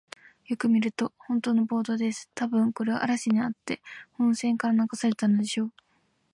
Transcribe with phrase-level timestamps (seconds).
[0.47, 2.27] よく見ると、ほんとのボートです。
[2.33, 5.73] たぶん、これは嵐にあって本船から流されたのでしょう。